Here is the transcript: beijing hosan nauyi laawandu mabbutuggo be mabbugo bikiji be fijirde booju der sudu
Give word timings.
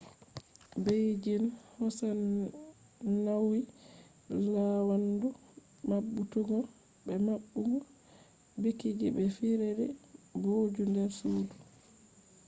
beijing 0.83 1.47
hosan 1.77 2.21
nauyi 3.23 3.61
laawandu 4.53 5.27
mabbutuggo 5.89 6.57
be 7.05 7.13
mabbugo 7.27 7.77
bikiji 8.61 9.07
be 9.15 9.23
fijirde 9.35 9.85
booju 10.41 10.83
der 10.95 11.09
sudu 11.19 11.55